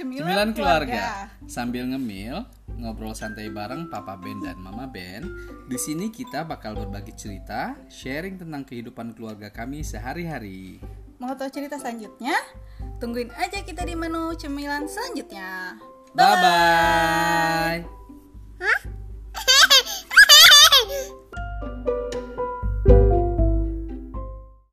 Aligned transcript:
Cemilan, 0.00 0.24
Cemilan 0.24 0.50
keluarga. 0.56 0.88
keluarga. 0.88 1.44
Sambil 1.44 1.84
ngemil, 1.92 2.40
ngobrol 2.80 3.12
santai 3.12 3.52
bareng 3.52 3.92
Papa 3.92 4.16
Ben 4.16 4.40
dan 4.40 4.56
Mama 4.56 4.88
Ben. 4.88 5.28
Di 5.68 5.76
sini 5.76 6.08
kita 6.08 6.48
bakal 6.48 6.72
berbagi 6.72 7.12
cerita, 7.12 7.76
sharing 7.92 8.40
tentang 8.40 8.64
kehidupan 8.64 9.12
keluarga 9.12 9.52
kami 9.52 9.84
sehari-hari. 9.84 10.80
Mau 11.20 11.36
tahu 11.36 11.52
cerita 11.52 11.76
selanjutnya? 11.76 12.32
Tungguin 12.96 13.28
aja 13.36 13.60
kita 13.60 13.84
di 13.84 13.92
menu 13.92 14.32
cemilan 14.40 14.88
selanjutnya. 14.88 15.76
Bye 16.16 16.36
bye. 16.40 17.09